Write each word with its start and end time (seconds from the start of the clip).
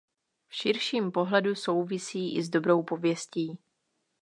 V 0.47 0.55
širším 0.55 1.11
pohledu 1.11 1.55
souvisí 1.55 2.35
i 2.35 2.43
s 2.43 2.49
dobrou 2.49 2.83
pověstí. 2.83 3.59